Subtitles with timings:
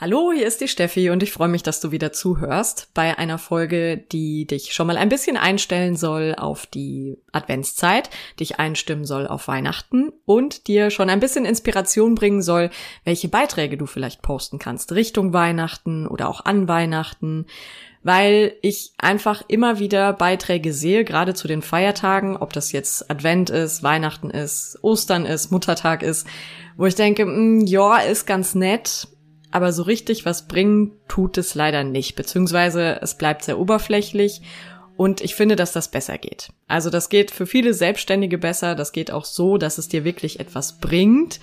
[0.00, 3.36] Hallo, hier ist die Steffi und ich freue mich, dass du wieder zuhörst bei einer
[3.36, 9.26] Folge, die dich schon mal ein bisschen einstellen soll auf die Adventszeit, dich einstimmen soll
[9.26, 12.70] auf Weihnachten und dir schon ein bisschen Inspiration bringen soll,
[13.02, 17.46] welche Beiträge du vielleicht posten kannst Richtung Weihnachten oder auch an Weihnachten
[18.04, 23.50] weil ich einfach immer wieder Beiträge sehe, gerade zu den Feiertagen, ob das jetzt Advent
[23.50, 26.24] ist, Weihnachten ist, Ostern ist, Muttertag ist,
[26.76, 29.08] wo ich denke, mh, hm, ja, ist ganz nett,
[29.50, 34.42] aber so richtig was bringen tut es leider nicht, beziehungsweise es bleibt sehr oberflächlich
[34.96, 36.50] und ich finde, dass das besser geht.
[36.66, 40.40] Also das geht für viele Selbstständige besser, das geht auch so, dass es dir wirklich
[40.40, 41.40] etwas bringt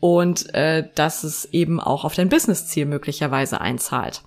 [0.00, 4.22] und äh, dass es eben auch auf dein Businessziel möglicherweise einzahlt.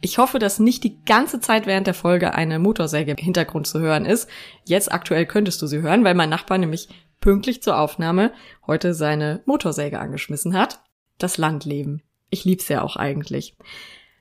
[0.00, 3.78] Ich hoffe, dass nicht die ganze Zeit während der Folge eine Motorsäge im Hintergrund zu
[3.78, 4.28] hören ist.
[4.64, 6.88] Jetzt aktuell könntest du sie hören, weil mein Nachbar nämlich
[7.20, 8.32] pünktlich zur Aufnahme
[8.66, 10.80] heute seine Motorsäge angeschmissen hat.
[11.18, 12.02] Das Landleben.
[12.32, 13.54] Ich lieb's ja auch eigentlich.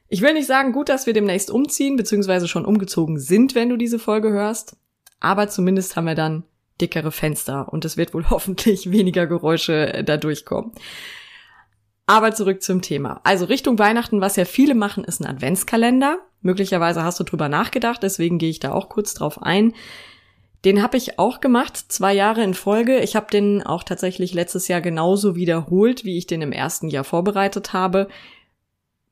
[0.09, 3.78] Ich will nicht sagen, gut, dass wir demnächst umziehen, beziehungsweise schon umgezogen sind, wenn du
[3.78, 4.76] diese Folge hörst.
[5.22, 6.44] Aber zumindest haben wir dann
[6.81, 10.73] dickere Fenster und es wird wohl hoffentlich weniger Geräusche äh, da durchkommen.
[12.06, 13.22] Aber zurück zum Thema.
[13.23, 16.20] Also Richtung Weihnachten, was ja viele machen, ist ein Adventskalender.
[16.42, 19.73] Möglicherweise hast du drüber nachgedacht, deswegen gehe ich da auch kurz drauf ein.
[20.64, 23.00] Den habe ich auch gemacht, zwei Jahre in Folge.
[23.00, 27.03] Ich habe den auch tatsächlich letztes Jahr genauso wiederholt, wie ich den im ersten Jahr
[27.03, 28.08] vorbereitet habe.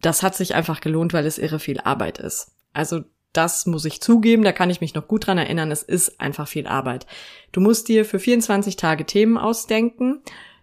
[0.01, 2.51] Das hat sich einfach gelohnt, weil es irre viel Arbeit ist.
[2.71, 3.01] Also
[3.33, 6.47] das muss ich zugeben, da kann ich mich noch gut dran erinnern, es ist einfach
[6.47, 7.05] viel Arbeit.
[7.51, 10.21] Du musst dir für 24 Tage Themen ausdenken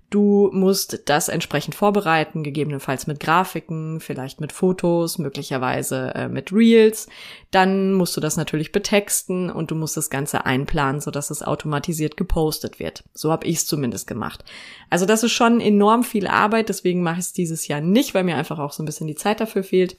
[0.08, 7.08] Du musst das entsprechend vorbereiten, gegebenenfalls mit Grafiken, vielleicht mit Fotos, möglicherweise äh, mit Reels.
[7.50, 12.16] Dann musst du das natürlich betexten und du musst das Ganze einplanen, sodass es automatisiert
[12.16, 13.02] gepostet wird.
[13.14, 14.44] So habe ich es zumindest gemacht.
[14.90, 18.24] Also das ist schon enorm viel Arbeit, deswegen mache ich es dieses Jahr nicht, weil
[18.24, 19.96] mir einfach auch so ein bisschen die Zeit dafür fehlt.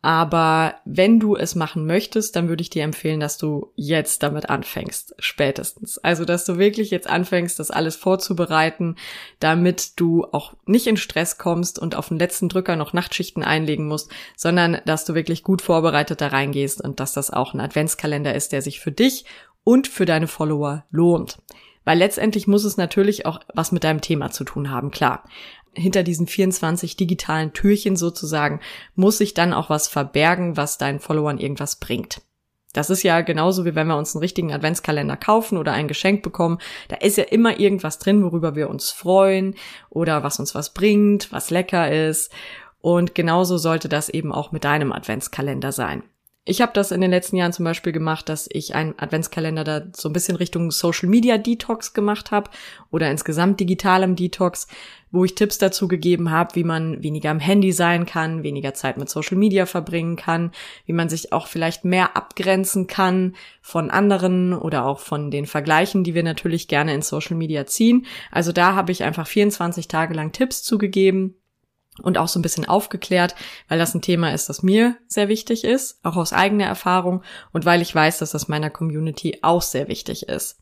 [0.00, 4.48] Aber wenn du es machen möchtest, dann würde ich dir empfehlen, dass du jetzt damit
[4.48, 5.98] anfängst, spätestens.
[5.98, 8.94] Also, dass du wirklich jetzt anfängst, das alles vorzubereiten,
[9.40, 13.88] damit du auch nicht in Stress kommst und auf den letzten Drücker noch Nachtschichten einlegen
[13.88, 18.36] musst, sondern dass du wirklich gut vorbereitet da reingehst und dass das auch ein Adventskalender
[18.36, 19.24] ist, der sich für dich
[19.64, 21.38] und für deine Follower lohnt.
[21.84, 25.24] Weil letztendlich muss es natürlich auch was mit deinem Thema zu tun haben, klar
[25.78, 28.60] hinter diesen 24 digitalen Türchen sozusagen
[28.94, 32.20] muss sich dann auch was verbergen, was deinen Followern irgendwas bringt.
[32.74, 36.22] Das ist ja genauso wie wenn wir uns einen richtigen Adventskalender kaufen oder ein Geschenk
[36.22, 36.58] bekommen.
[36.88, 39.54] Da ist ja immer irgendwas drin, worüber wir uns freuen
[39.88, 42.30] oder was uns was bringt, was lecker ist.
[42.80, 46.02] Und genauso sollte das eben auch mit deinem Adventskalender sein.
[46.44, 49.82] Ich habe das in den letzten Jahren zum Beispiel gemacht, dass ich einen Adventskalender da
[49.94, 52.48] so ein bisschen Richtung Social Media Detox gemacht habe
[52.90, 54.66] oder insgesamt digitalem Detox,
[55.10, 58.98] wo ich Tipps dazu gegeben habe, wie man weniger am Handy sein kann, weniger Zeit
[58.98, 60.52] mit Social Media verbringen kann,
[60.86, 66.04] wie man sich auch vielleicht mehr abgrenzen kann von anderen oder auch von den Vergleichen,
[66.04, 68.06] die wir natürlich gerne in Social Media ziehen.
[68.30, 71.34] Also da habe ich einfach 24 Tage lang Tipps zugegeben,
[72.02, 73.34] und auch so ein bisschen aufgeklärt,
[73.68, 77.64] weil das ein Thema ist, das mir sehr wichtig ist, auch aus eigener Erfahrung und
[77.64, 80.60] weil ich weiß, dass das meiner Community auch sehr wichtig ist.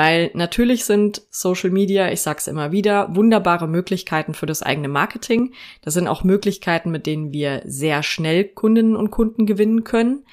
[0.00, 5.52] Weil natürlich sind Social Media, ich sag's immer wieder, wunderbare Möglichkeiten für das eigene Marketing.
[5.82, 10.24] Das sind auch Möglichkeiten, mit denen wir sehr schnell Kundinnen und Kunden gewinnen können.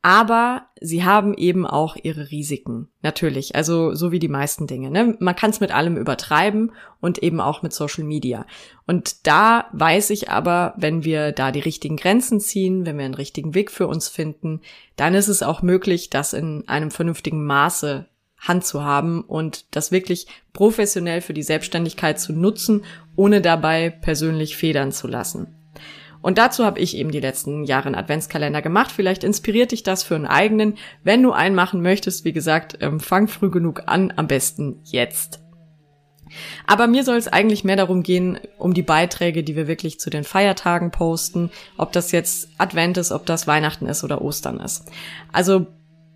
[0.00, 2.88] Aber sie haben eben auch ihre Risiken.
[3.02, 3.54] Natürlich.
[3.54, 4.90] Also so wie die meisten Dinge.
[4.90, 5.18] Ne?
[5.20, 8.46] Man kann es mit allem übertreiben und eben auch mit Social Media.
[8.86, 13.12] Und da weiß ich aber, wenn wir da die richtigen Grenzen ziehen, wenn wir einen
[13.12, 14.62] richtigen Weg für uns finden,
[14.96, 18.06] dann ist es auch möglich, das in einem vernünftigen Maße
[18.44, 22.84] Hand zu haben und das wirklich professionell für die Selbstständigkeit zu nutzen,
[23.16, 25.48] ohne dabei persönlich federn zu lassen.
[26.22, 28.90] Und dazu habe ich eben die letzten Jahre einen Adventskalender gemacht.
[28.90, 30.78] Vielleicht inspiriert dich das für einen eigenen.
[31.02, 35.40] Wenn du einen machen möchtest, wie gesagt, ähm, fang früh genug an, am besten jetzt.
[36.66, 40.08] Aber mir soll es eigentlich mehr darum gehen, um die Beiträge, die wir wirklich zu
[40.08, 44.90] den Feiertagen posten, ob das jetzt Advent ist, ob das Weihnachten ist oder Ostern ist.
[45.30, 45.66] Also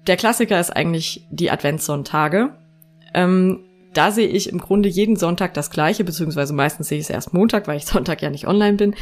[0.08, 2.56] der Klassiker ist eigentlich die Adventssonntage.
[3.14, 3.64] Ähm,
[3.94, 7.34] da sehe ich im Grunde jeden Sonntag das gleiche, beziehungsweise meistens sehe ich es erst
[7.34, 8.94] Montag, weil ich Sonntag ja nicht online bin.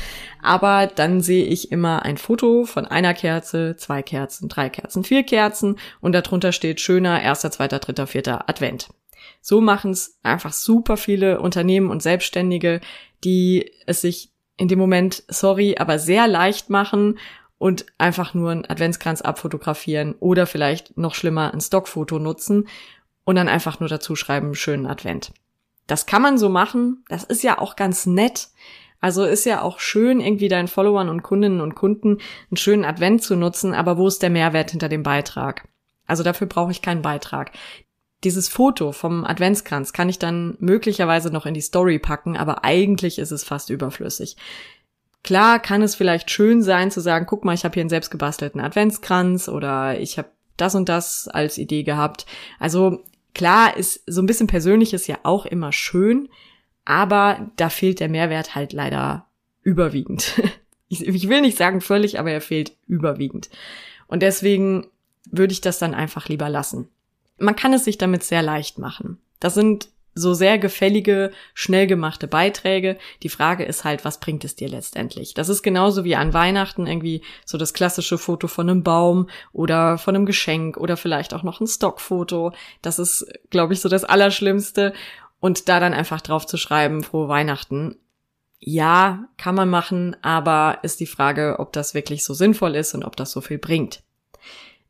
[0.43, 5.23] Aber dann sehe ich immer ein Foto von einer Kerze, zwei Kerzen, drei Kerzen, vier
[5.23, 8.89] Kerzen und darunter steht schöner erster, zweiter, dritter, vierter Advent.
[9.41, 12.81] So machen es einfach super viele Unternehmen und Selbstständige,
[13.25, 17.19] die es sich in dem Moment, sorry, aber sehr leicht machen
[17.59, 22.69] und einfach nur einen Adventskranz abfotografieren oder vielleicht noch schlimmer ein Stockfoto nutzen
[23.25, 25.33] und dann einfach nur dazu schreiben, schönen Advent.
[25.87, 27.05] Das kann man so machen.
[27.09, 28.49] Das ist ja auch ganz nett.
[29.01, 32.19] Also ist ja auch schön, irgendwie deinen Followern und Kundinnen und Kunden
[32.51, 35.69] einen schönen Advent zu nutzen, aber wo ist der Mehrwert hinter dem Beitrag?
[36.07, 37.53] Also dafür brauche ich keinen Beitrag.
[38.25, 43.19] Dieses Foto vom Adventskranz kann ich dann möglicherweise noch in die Story packen, aber eigentlich
[43.19, 44.37] ist es fast überflüssig.
[45.27, 48.61] Klar kann es vielleicht schön sein zu sagen, guck mal, ich habe hier einen selbstgebastelten
[48.61, 52.27] Adventskranz oder ich habe das und das als Idee gehabt.
[52.61, 53.03] Also
[53.35, 56.29] klar ist so ein bisschen Persönliches ja auch immer schön,
[56.85, 59.27] aber da fehlt der Mehrwert halt leider
[59.63, 60.41] überwiegend.
[60.89, 63.51] Ich, ich will nicht sagen völlig, aber er fehlt überwiegend.
[64.07, 64.87] Und deswegen
[65.29, 66.89] würde ich das dann einfach lieber lassen.
[67.39, 69.19] Man kann es sich damit sehr leicht machen.
[69.41, 72.97] Das sind so sehr gefällige, schnell gemachte Beiträge.
[73.23, 75.35] Die Frage ist halt, was bringt es dir letztendlich?
[75.35, 79.99] Das ist genauso wie an Weihnachten irgendwie so das klassische Foto von einem Baum oder
[79.99, 82.53] von einem Geschenk oder vielleicht auch noch ein Stockfoto.
[82.81, 84.95] Das ist, glaube ich, so das Allerschlimmste.
[85.39, 87.97] Und da dann einfach drauf zu schreiben, frohe Weihnachten.
[88.59, 93.05] Ja, kann man machen, aber ist die Frage, ob das wirklich so sinnvoll ist und
[93.05, 94.03] ob das so viel bringt.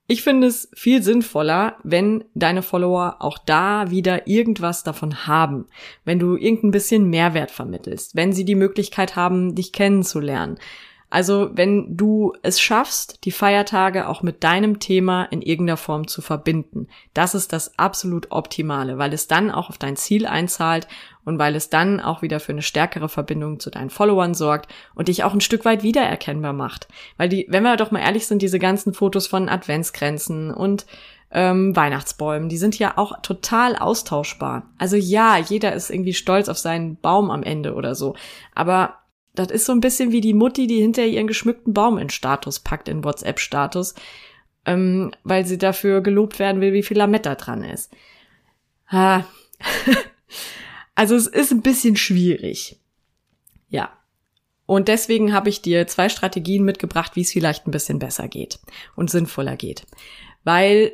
[0.09, 5.67] Ich finde es viel sinnvoller, wenn deine Follower auch da wieder irgendwas davon haben,
[6.05, 10.59] wenn du irgendein bisschen Mehrwert vermittelst, wenn sie die Möglichkeit haben, dich kennenzulernen.
[11.09, 16.21] Also wenn du es schaffst, die Feiertage auch mit deinem Thema in irgendeiner Form zu
[16.21, 20.89] verbinden, das ist das absolut Optimale, weil es dann auch auf dein Ziel einzahlt
[21.27, 25.09] und weil es dann auch wieder für eine stärkere Verbindung zu deinen Followern sorgt und
[25.09, 26.89] dich auch ein Stück weit wiedererkennbar macht.
[27.19, 30.87] Weil die, wenn wir doch mal ehrlich sind, diese ganzen Fotos von Adventsgrenzen und
[31.33, 34.71] ähm, Weihnachtsbäumen, die sind ja auch total austauschbar.
[34.79, 38.15] Also ja, jeder ist irgendwie stolz auf seinen Baum am Ende oder so.
[38.55, 38.95] Aber
[39.35, 42.61] das ist so ein bisschen wie die Mutti, die hinter ihren geschmückten Baum in Status
[42.61, 43.97] packt, in WhatsApp-Status,
[44.65, 47.93] ähm, weil sie dafür gelobt werden will, wie viel Lametta dran ist.
[48.93, 49.27] Ha.
[50.97, 52.81] Also es ist ein bisschen schwierig.
[53.69, 53.93] Ja.
[54.65, 58.59] Und deswegen habe ich dir zwei Strategien mitgebracht, wie es vielleicht ein bisschen besser geht
[58.97, 59.87] und sinnvoller geht.
[60.43, 60.93] Weil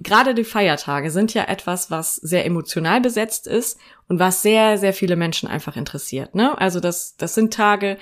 [0.00, 3.78] gerade die Feiertage sind ja etwas, was sehr emotional besetzt ist
[4.08, 6.34] und was sehr, sehr viele Menschen einfach interessiert.
[6.34, 6.58] Ne?
[6.58, 7.96] Also das, das sind Tage,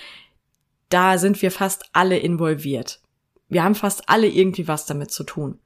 [0.88, 3.00] da sind wir fast alle involviert.
[3.48, 5.60] Wir haben fast alle irgendwie was damit zu tun.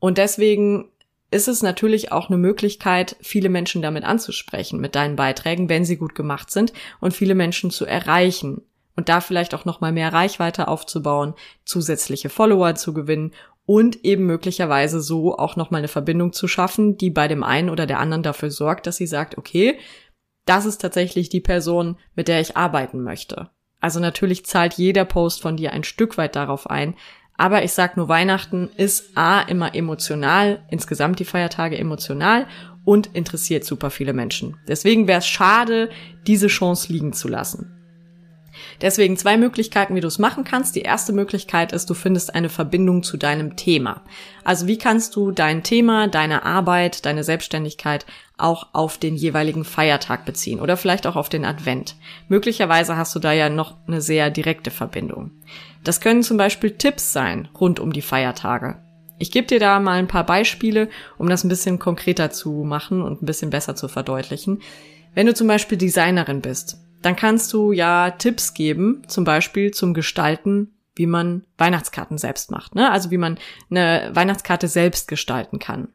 [0.00, 0.90] Und deswegen
[1.30, 5.96] ist es natürlich auch eine Möglichkeit, viele Menschen damit anzusprechen mit deinen Beiträgen, wenn sie
[5.96, 8.62] gut gemacht sind und viele Menschen zu erreichen
[8.96, 11.34] und da vielleicht auch noch mal mehr Reichweite aufzubauen,
[11.64, 13.32] zusätzliche Follower zu gewinnen
[13.64, 17.70] und eben möglicherweise so auch noch mal eine Verbindung zu schaffen, die bei dem einen
[17.70, 19.78] oder der anderen dafür sorgt, dass sie sagt, okay,
[20.44, 23.50] das ist tatsächlich die Person, mit der ich arbeiten möchte.
[23.78, 26.94] Also natürlich zahlt jeder Post von dir ein Stück weit darauf ein,
[27.40, 32.46] aber ich sag nur, Weihnachten ist A immer emotional, insgesamt die Feiertage emotional
[32.84, 34.58] und interessiert super viele Menschen.
[34.68, 35.88] Deswegen wäre es schade,
[36.26, 37.79] diese Chance liegen zu lassen.
[38.80, 40.76] Deswegen zwei Möglichkeiten, wie du es machen kannst.
[40.76, 44.02] Die erste Möglichkeit ist, du findest eine Verbindung zu deinem Thema.
[44.44, 48.06] Also wie kannst du dein Thema, deine Arbeit, deine Selbstständigkeit
[48.40, 51.96] auch auf den jeweiligen Feiertag beziehen oder vielleicht auch auf den Advent.
[52.28, 55.32] Möglicherweise hast du da ja noch eine sehr direkte Verbindung.
[55.84, 58.82] Das können zum Beispiel Tipps sein rund um die Feiertage.
[59.18, 60.88] Ich gebe dir da mal ein paar Beispiele,
[61.18, 64.62] um das ein bisschen konkreter zu machen und ein bisschen besser zu verdeutlichen.
[65.14, 69.94] Wenn du zum Beispiel Designerin bist, dann kannst du ja Tipps geben, zum Beispiel zum
[69.94, 72.74] Gestalten, wie man Weihnachtskarten selbst macht.
[72.74, 72.90] Ne?
[72.90, 73.38] Also wie man
[73.70, 75.88] eine Weihnachtskarte selbst gestalten kann.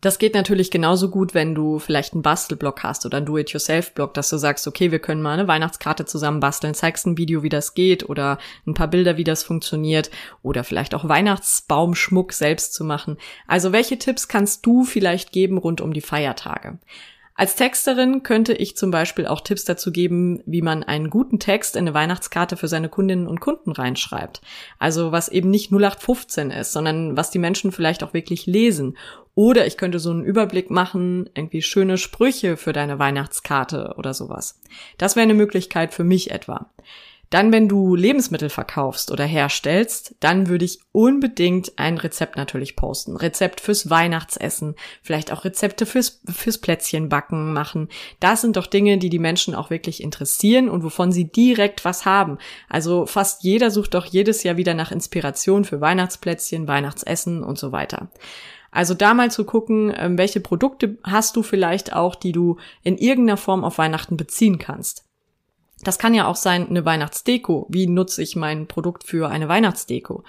[0.00, 4.30] Das geht natürlich genauso gut, wenn du vielleicht einen Bastelblock hast oder einen Do-it-yourself-Blog, dass
[4.30, 7.74] du sagst, okay, wir können mal eine Weihnachtskarte zusammen basteln, zeigst ein Video, wie das
[7.74, 13.16] geht oder ein paar Bilder, wie das funktioniert oder vielleicht auch Weihnachtsbaumschmuck selbst zu machen.
[13.48, 16.78] Also welche Tipps kannst du vielleicht geben rund um die Feiertage?
[17.38, 21.76] Als Texterin könnte ich zum Beispiel auch Tipps dazu geben, wie man einen guten Text
[21.76, 24.40] in eine Weihnachtskarte für seine Kundinnen und Kunden reinschreibt.
[24.80, 28.98] Also was eben nicht 0815 ist, sondern was die Menschen vielleicht auch wirklich lesen.
[29.36, 34.60] Oder ich könnte so einen Überblick machen, irgendwie schöne Sprüche für deine Weihnachtskarte oder sowas.
[34.98, 36.72] Das wäre eine Möglichkeit für mich etwa.
[37.30, 43.16] Dann, wenn du Lebensmittel verkaufst oder herstellst, dann würde ich unbedingt ein Rezept natürlich posten.
[43.16, 47.88] Rezept fürs Weihnachtsessen, vielleicht auch Rezepte fürs, fürs Plätzchenbacken machen.
[48.20, 52.06] Das sind doch Dinge, die die Menschen auch wirklich interessieren und wovon sie direkt was
[52.06, 52.38] haben.
[52.68, 57.72] Also fast jeder sucht doch jedes Jahr wieder nach Inspiration für Weihnachtsplätzchen, Weihnachtsessen und so
[57.72, 58.10] weiter.
[58.70, 62.98] Also da mal zu gucken, ähm, welche Produkte hast du vielleicht auch, die du in
[62.98, 65.07] irgendeiner Form auf Weihnachten beziehen kannst.
[65.82, 67.66] Das kann ja auch sein eine Weihnachtsdeko.
[67.68, 70.24] Wie nutze ich mein Produkt für eine Weihnachtsdeko?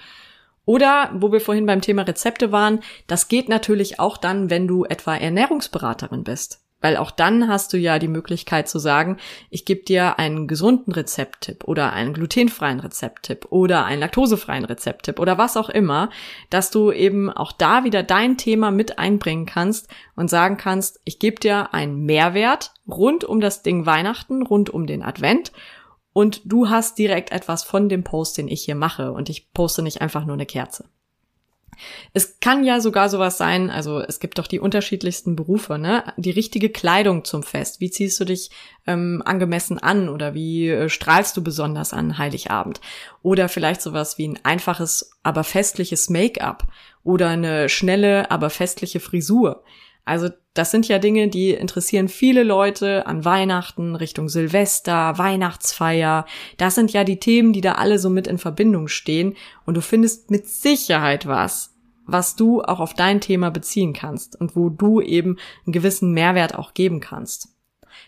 [0.64, 4.84] Oder, wo wir vorhin beim Thema Rezepte waren, das geht natürlich auch dann, wenn du
[4.84, 6.62] etwa Ernährungsberaterin bist.
[6.80, 9.18] Weil auch dann hast du ja die Möglichkeit zu sagen,
[9.50, 15.38] ich gebe dir einen gesunden Rezepttipp oder einen glutenfreien Rezepttipp oder einen laktosefreien Rezepttipp oder
[15.38, 16.10] was auch immer,
[16.48, 21.18] dass du eben auch da wieder dein Thema mit einbringen kannst und sagen kannst, ich
[21.18, 25.52] gebe dir einen Mehrwert rund um das Ding Weihnachten, rund um den Advent
[26.12, 29.82] und du hast direkt etwas von dem Post, den ich hier mache und ich poste
[29.82, 30.88] nicht einfach nur eine Kerze.
[32.12, 36.04] Es kann ja sogar sowas sein, also es gibt doch die unterschiedlichsten Berufe, ne?
[36.16, 37.80] Die richtige Kleidung zum Fest.
[37.80, 38.50] Wie ziehst du dich
[38.86, 42.80] ähm, angemessen an oder wie äh, strahlst du besonders an Heiligabend?
[43.22, 46.66] Oder vielleicht sowas wie ein einfaches, aber festliches Make-up
[47.04, 49.62] oder eine schnelle, aber festliche Frisur.
[50.10, 56.26] Also das sind ja Dinge, die interessieren viele Leute an Weihnachten, Richtung Silvester, Weihnachtsfeier.
[56.56, 59.36] Das sind ja die Themen, die da alle so mit in Verbindung stehen.
[59.66, 61.76] Und du findest mit Sicherheit was,
[62.06, 66.56] was du auch auf dein Thema beziehen kannst und wo du eben einen gewissen Mehrwert
[66.56, 67.54] auch geben kannst.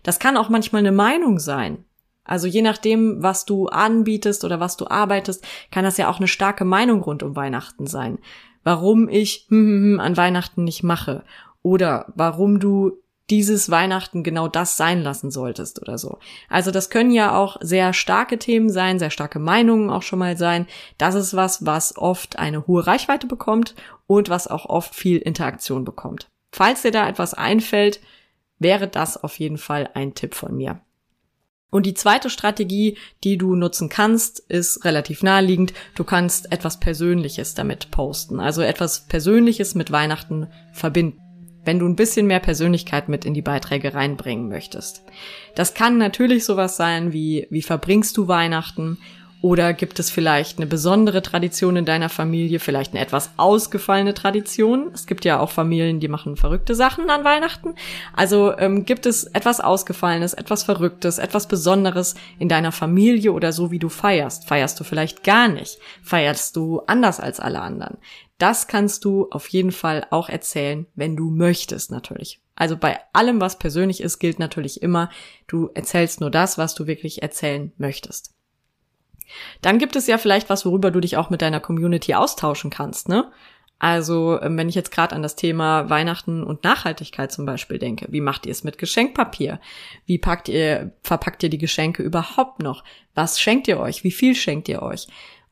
[0.02, 1.84] Das kann auch manchmal eine Meinung sein.
[2.24, 6.26] Also je nachdem, was du anbietest oder was du arbeitest, kann das ja auch eine
[6.26, 8.18] starke Meinung rund um Weihnachten sein.
[8.64, 11.24] Warum ich hm, hm, hm, an Weihnachten nicht mache
[11.62, 16.18] oder warum du dieses Weihnachten genau das sein lassen solltest oder so.
[16.50, 20.36] Also das können ja auch sehr starke Themen sein, sehr starke Meinungen auch schon mal
[20.36, 20.66] sein.
[20.98, 23.74] Das ist was, was oft eine hohe Reichweite bekommt
[24.06, 26.26] und was auch oft viel Interaktion bekommt.
[26.54, 28.00] Falls dir da etwas einfällt,
[28.58, 30.80] wäre das auf jeden Fall ein Tipp von mir.
[31.72, 35.72] Und die zweite Strategie, die du nutzen kannst, ist relativ naheliegend.
[35.94, 38.40] Du kannst etwas Persönliches damit posten.
[38.40, 41.18] Also etwas Persönliches mit Weihnachten verbinden
[41.64, 45.04] wenn du ein bisschen mehr Persönlichkeit mit in die Beiträge reinbringen möchtest.
[45.54, 48.98] Das kann natürlich sowas sein wie, wie verbringst du Weihnachten?
[49.42, 54.92] Oder gibt es vielleicht eine besondere Tradition in deiner Familie, vielleicht eine etwas ausgefallene Tradition?
[54.94, 57.74] Es gibt ja auch Familien, die machen verrückte Sachen an Weihnachten.
[58.12, 63.72] Also ähm, gibt es etwas Ausgefallenes, etwas Verrücktes, etwas Besonderes in deiner Familie oder so,
[63.72, 64.46] wie du feierst?
[64.46, 65.78] Feierst du vielleicht gar nicht?
[66.04, 67.98] Feierst du anders als alle anderen?
[68.38, 72.40] Das kannst du auf jeden Fall auch erzählen, wenn du möchtest natürlich.
[72.54, 75.10] Also bei allem, was persönlich ist, gilt natürlich immer,
[75.48, 78.36] du erzählst nur das, was du wirklich erzählen möchtest.
[79.60, 83.08] Dann gibt es ja vielleicht was, worüber du dich auch mit deiner Community austauschen kannst,
[83.08, 83.30] ne?
[83.78, 88.06] Also, ähm, wenn ich jetzt gerade an das Thema Weihnachten und Nachhaltigkeit zum Beispiel denke,
[88.10, 89.58] wie macht ihr es mit Geschenkpapier?
[90.06, 92.84] Wie packt ihr, verpackt ihr die Geschenke überhaupt noch?
[93.14, 94.04] Was schenkt ihr euch?
[94.04, 95.08] Wie viel schenkt ihr euch?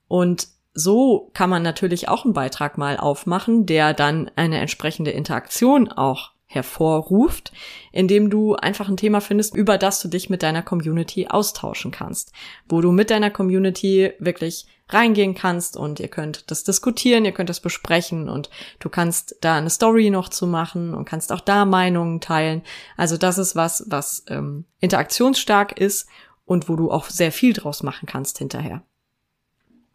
[0.06, 5.90] Und so kann man natürlich auch einen Beitrag mal aufmachen, der dann eine entsprechende Interaktion
[5.90, 7.52] auch hervorruft,
[7.92, 12.32] indem du einfach ein Thema findest, über das du dich mit deiner Community austauschen kannst,
[12.68, 17.50] wo du mit deiner Community wirklich reingehen kannst und ihr könnt das diskutieren, ihr könnt
[17.50, 21.64] das besprechen und du kannst da eine Story noch zu machen und kannst auch da
[21.64, 22.62] Meinungen teilen.
[22.96, 26.08] Also das ist was, was ähm, interaktionsstark ist
[26.46, 28.82] und wo du auch sehr viel draus machen kannst hinterher.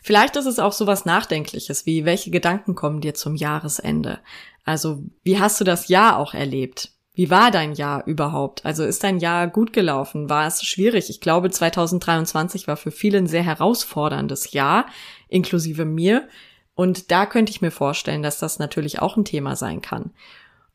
[0.05, 4.19] Vielleicht ist es auch sowas Nachdenkliches, wie welche Gedanken kommen dir zum Jahresende?
[4.63, 6.91] Also, wie hast du das Jahr auch erlebt?
[7.15, 8.63] Wie war dein Jahr überhaupt?
[8.67, 10.29] Also ist dein Jahr gut gelaufen?
[10.29, 11.09] War es schwierig?
[11.09, 14.85] Ich glaube, 2023 war für viele ein sehr herausforderndes Jahr,
[15.27, 16.27] inklusive mir.
[16.75, 20.11] Und da könnte ich mir vorstellen, dass das natürlich auch ein Thema sein kann.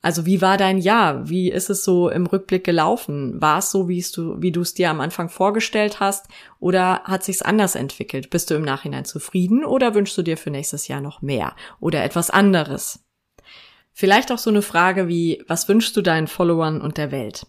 [0.03, 1.29] Also wie war dein Jahr?
[1.29, 3.41] Wie ist es so im Rückblick gelaufen?
[3.41, 6.27] War es so, wie du, wie du es dir am Anfang vorgestellt hast?
[6.59, 8.31] Oder hat sich's anders entwickelt?
[8.31, 12.03] Bist du im Nachhinein zufrieden oder wünschst du dir für nächstes Jahr noch mehr oder
[12.03, 13.05] etwas anderes?
[13.93, 17.47] Vielleicht auch so eine Frage wie, was wünschst du deinen Followern und der Welt?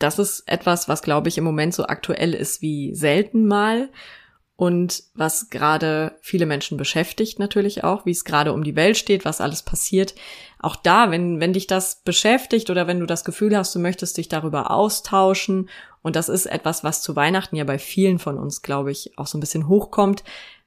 [0.00, 3.90] Das ist etwas, was glaube ich im Moment so aktuell ist wie selten mal
[4.60, 9.24] und was gerade viele Menschen beschäftigt natürlich auch, wie es gerade um die Welt steht,
[9.24, 10.14] was alles passiert.
[10.58, 14.18] Auch da, wenn, wenn dich das beschäftigt oder wenn du das Gefühl hast, du möchtest
[14.18, 15.70] dich darüber austauschen
[16.02, 19.26] und das ist etwas, was zu Weihnachten ja bei vielen von uns, glaube ich, auch
[19.26, 20.24] so ein bisschen hochkommt,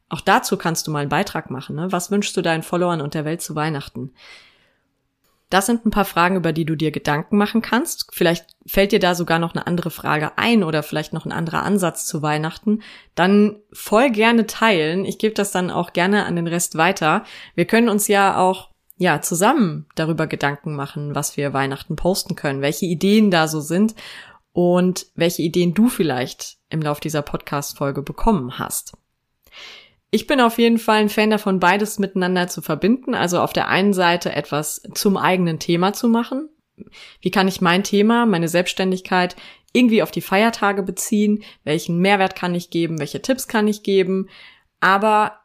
[0.09, 1.75] auch dazu kannst du mal einen Beitrag machen.
[1.75, 1.91] Ne?
[1.91, 4.11] Was wünschst du deinen Followern und der Welt zu Weihnachten?
[5.51, 8.07] Das sind ein paar Fragen, über die du dir Gedanken machen kannst.
[8.11, 11.63] Vielleicht fällt dir da sogar noch eine andere Frage ein oder vielleicht noch ein anderer
[11.63, 12.81] Ansatz zu Weihnachten,
[13.15, 15.05] dann voll gerne teilen.
[15.05, 17.23] Ich gebe das dann auch gerne an den Rest weiter.
[17.55, 22.61] Wir können uns ja auch ja, zusammen darüber Gedanken machen, was wir Weihnachten posten können,
[22.61, 23.95] welche Ideen da so sind
[24.53, 28.93] und welche Ideen du vielleicht im Lauf dieser Podcast-Folge bekommen hast.
[30.11, 33.15] Ich bin auf jeden Fall ein Fan davon, beides miteinander zu verbinden.
[33.15, 36.49] Also auf der einen Seite etwas zum eigenen Thema zu machen.
[37.21, 39.35] Wie kann ich mein Thema, meine Selbstständigkeit
[39.73, 41.43] irgendwie auf die Feiertage beziehen?
[41.63, 42.99] Welchen Mehrwert kann ich geben?
[42.99, 44.29] Welche Tipps kann ich geben?
[44.79, 45.39] Aber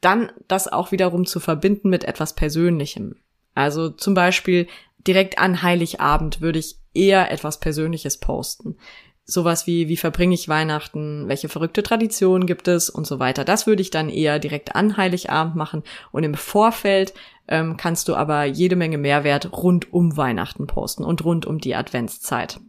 [0.00, 3.16] dann das auch wiederum zu verbinden mit etwas Persönlichem.
[3.54, 4.66] Also zum Beispiel
[5.06, 8.76] direkt an Heiligabend würde ich eher etwas Persönliches posten
[9.24, 13.44] sowas wie, wie verbringe ich Weihnachten, welche verrückte Traditionen gibt es und so weiter.
[13.44, 17.14] Das würde ich dann eher direkt an Heiligabend machen und im Vorfeld
[17.48, 21.74] ähm, kannst du aber jede Menge Mehrwert rund um Weihnachten posten und rund um die
[21.74, 22.60] Adventszeit.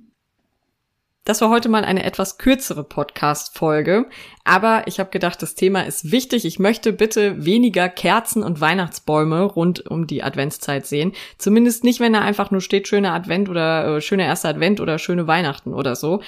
[1.23, 4.07] Das war heute mal eine etwas kürzere Podcast-Folge,
[4.43, 6.45] aber ich habe gedacht, das Thema ist wichtig.
[6.45, 11.11] Ich möchte bitte weniger Kerzen und Weihnachtsbäume rund um die Adventszeit sehen.
[11.37, 14.97] Zumindest nicht, wenn da einfach nur steht schöner Advent oder äh, schöner erster Advent oder
[14.97, 16.21] schöne Weihnachten oder so.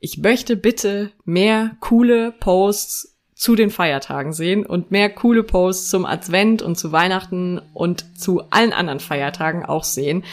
[0.00, 6.04] Ich möchte bitte mehr coole Posts zu den Feiertagen sehen und mehr coole Posts zum
[6.04, 10.24] Advent und zu Weihnachten und zu allen anderen Feiertagen auch sehen.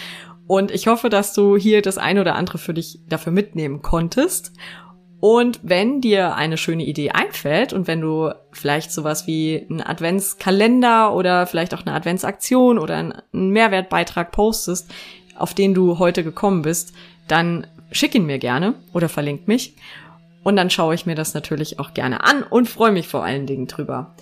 [0.47, 4.53] Und ich hoffe, dass du hier das eine oder andere für dich dafür mitnehmen konntest.
[5.19, 11.13] Und wenn dir eine schöne Idee einfällt und wenn du vielleicht sowas wie einen Adventskalender
[11.13, 14.91] oder vielleicht auch eine Adventsaktion oder einen Mehrwertbeitrag postest,
[15.35, 16.93] auf den du heute gekommen bist,
[17.27, 19.75] dann schick ihn mir gerne oder verlink mich.
[20.43, 23.47] Und dann schaue ich mir das natürlich auch gerne an und freue mich vor allen
[23.47, 24.15] Dingen drüber.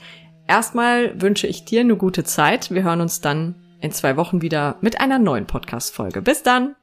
[0.48, 2.72] Erstmal wünsche ich dir eine gute Zeit.
[2.72, 3.56] Wir hören uns dann
[3.86, 6.22] in zwei Wochen wieder mit einer neuen Podcast-Folge.
[6.22, 6.76] Bis dann!